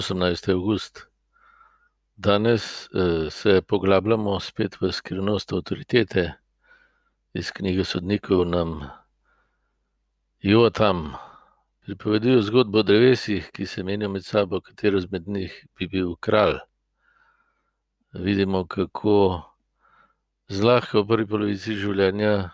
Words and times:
18. 0.00 0.52
august. 0.52 1.06
Danes 2.16 2.88
eh, 2.94 3.30
se 3.30 3.62
poglabljamo 3.62 4.40
spet 4.40 4.80
v 4.80 4.92
skrivnost 4.92 5.52
avtoritete. 5.52 6.32
Iz 7.34 7.50
knjige 7.52 7.84
sodnikov 7.84 8.46
nam 8.48 8.80
jo 10.40 10.70
tam 10.70 11.12
pripovedujejo 11.84 12.42
zgodbo 12.42 12.78
o 12.78 12.82
drevesih, 12.82 13.50
ki 13.52 13.66
se 13.66 13.84
menijo 13.84 14.08
med 14.08 14.24
sabo, 14.24 14.60
katero 14.60 14.98
izmed 14.98 15.28
njih 15.28 15.66
bi 15.78 15.88
bil 15.88 16.14
kralj. 16.16 16.56
Vidimo, 18.12 18.66
kako 18.66 19.42
zlahka 20.48 21.00
v 21.00 21.06
prvi 21.06 21.26
polovici 21.26 21.76
življenja 21.76 22.50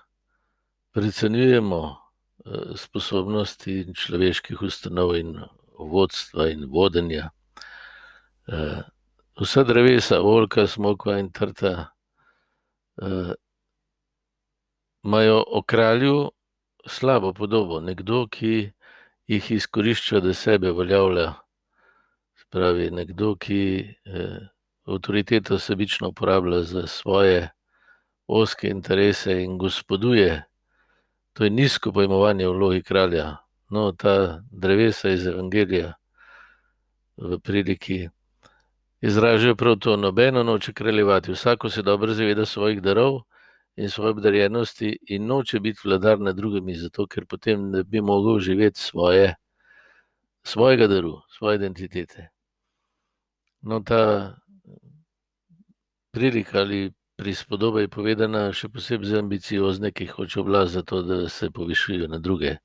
precenjujemo 0.92 1.80
eh, 1.94 2.74
sposobnosti 2.74 3.78
človeških 3.94 4.62
ustanov 4.62 5.14
in 5.16 5.38
vodstva 5.78 6.51
in 6.51 6.66
vodenja. 6.66 7.30
Eh, 8.46 8.82
vsa 9.41 9.64
drevesa, 9.64 10.20
oljka, 10.23 10.66
smokva 10.66 11.18
in 11.18 11.32
trta, 11.32 11.91
eh, 13.02 13.32
imajo 15.04 15.45
o 15.46 15.62
kralju 15.62 16.30
slabo 16.87 17.32
podobo. 17.32 17.80
Nekdo, 17.80 18.27
ki 18.28 18.70
jih 19.27 19.51
izkorišča, 19.51 20.20
da 20.20 20.34
sebe 20.34 20.70
uveljavlja. 20.70 21.32
Pravi 22.51 22.90
nekdo, 22.90 23.34
ki 23.37 23.95
avtoriteto 24.87 25.59
sebično 25.59 26.09
uporablja 26.09 26.62
za 26.62 26.87
svoje 26.87 27.51
ozke 28.26 28.68
interese 28.68 29.42
in 29.42 29.59
gospoduje. 29.59 30.45
To 31.32 31.45
je 31.45 31.51
nizko 31.51 31.92
pojmovanje 31.92 32.48
vlogi 32.48 32.82
kralja. 32.82 33.37
No, 33.70 33.92
ta 33.92 34.40
drevesa 34.51 35.10
iz 35.10 35.26
Evangelija 35.26 35.92
v 37.16 37.38
priliki 37.38 38.09
izražajo 39.01 39.57
prav 39.57 39.77
to, 39.79 39.97
nobeno 39.97 40.43
noče 40.43 40.73
kraljevati, 40.73 41.33
vsako 41.33 41.71
se 41.71 41.83
dobro 41.83 42.15
zaveda 42.15 42.47
svojih 42.47 42.83
darov 42.83 43.21
in 43.77 43.91
svoje 43.91 44.11
obdarjenosti 44.11 44.99
in 45.09 45.27
noče 45.27 45.61
biti 45.61 45.80
vladar 45.85 46.21
nad 46.21 46.37
drugimi, 46.37 46.75
zato 46.75 47.07
ker 47.07 47.27
potem 47.27 47.71
ne 47.71 47.85
bi 47.85 48.01
mogel 48.01 48.39
živeti 48.39 48.80
svoje, 48.80 49.35
svojega 50.43 50.87
daru, 50.87 51.21
svoje 51.39 51.57
identitete. 51.57 52.29
No, 53.61 53.80
ta 53.80 54.37
prilika 56.11 56.59
ali 56.59 56.93
prispodoba 57.17 57.80
je 57.80 57.89
povedana 57.89 58.52
še 58.52 58.69
posebej 58.69 59.09
za 59.09 59.19
ambiciozne, 59.19 59.91
ki 59.93 60.07
hočejo 60.07 60.45
oblast 60.45 60.73
zato, 60.73 61.02
da 61.02 61.29
se 61.29 61.51
povišujejo 61.51 62.09
na 62.09 62.19
druge 62.19 62.57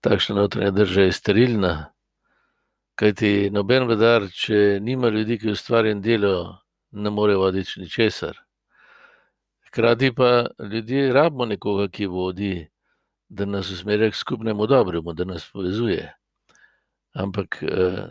takšna 0.00 0.34
notranja 0.34 0.70
drža 0.70 1.02
je 1.02 1.12
sterilna. 1.12 1.92
Kaj 2.98 3.12
ti 3.14 3.28
noben 3.54 3.84
vladar, 3.86 4.24
če 4.34 4.80
nima 4.82 5.06
ljudi, 5.14 5.36
ki 5.38 5.52
ustvarjajo 5.52 6.00
delo, 6.02 6.30
ne 6.98 7.10
more 7.14 7.36
voditi 7.38 7.78
ničesar. 7.78 8.40
Hkrati 9.68 10.08
pa 10.16 10.48
ljudje 10.72 11.12
rabimo 11.14 11.46
nekoga, 11.46 11.86
ki 11.88 12.08
vodi, 12.10 12.66
da 13.28 13.46
nas 13.46 13.70
usmerja 13.70 14.08
k 14.10 14.18
skupnemu 14.18 14.66
dobremu, 14.66 15.14
da 15.14 15.24
nas 15.24 15.46
povezuje. 15.52 16.08
Ampak 17.14 17.60
eh, 17.62 18.08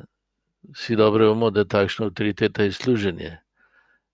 vsi 0.72 0.96
dobro 0.96 1.34
vemo, 1.34 1.52
da 1.52 1.68
takšna 1.68 2.08
avtoriteta 2.08 2.64
je 2.64 2.72
služenje. 2.72 3.34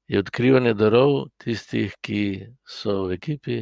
Je 0.07 0.19
odkrivanje 0.25 0.73
darov 0.73 1.27
tistih, 1.37 1.93
ki 2.01 2.47
so 2.65 3.03
v 3.11 3.19
ekipi, 3.19 3.59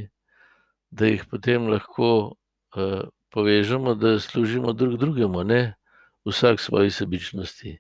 da 0.92 1.12
jih 1.12 1.28
potem 1.28 1.68
lahko 1.68 2.38
eh, 2.78 3.04
povežemo, 3.36 4.00
da 4.00 4.16
služimo 4.20 4.72
drug 4.72 4.96
drugemu, 4.96 5.44
ne 5.44 5.62
vsak 6.26 6.60
svoji 6.60 6.92
sebičnosti. 6.92 7.80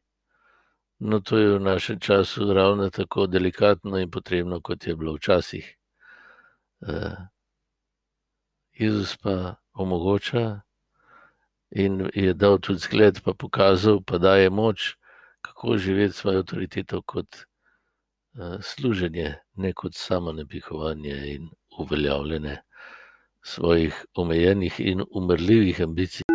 No, 1.00 1.20
to 1.20 1.38
je 1.38 1.58
v 1.58 1.60
našem 1.60 2.00
času 2.00 2.54
ravno 2.54 2.90
tako 2.90 3.28
delikatno 3.28 3.98
in 3.98 4.12
potrebno, 4.12 4.62
kot 4.62 4.88
je 4.88 4.96
bilo 4.96 5.14
včasih. 5.14 5.78
Uh, 6.82 7.18
Jezus 8.74 9.18
pa 9.18 9.56
omogoča 9.74 10.62
in 11.72 12.10
je 12.14 12.34
dal 12.34 12.60
tudi 12.60 12.80
zgled, 12.80 13.22
pa 13.24 13.34
pokazal, 13.34 14.02
pa 14.06 14.18
daje 14.18 14.50
moč, 14.50 14.96
kako 15.42 15.78
živeti 15.78 16.14
svojo 16.14 16.40
avtoriteto 16.40 17.02
kot 17.02 17.28
uh, 17.36 18.58
služenje, 18.62 19.36
ne 19.54 19.74
kot 19.74 19.96
samo 19.96 20.32
napihovanje 20.32 21.34
in 21.34 21.50
uveljavljanje 21.78 22.58
svojih 23.42 24.06
omejenih 24.14 24.80
in 24.80 25.02
umrljivih 25.12 25.82
ambicij. 25.82 26.31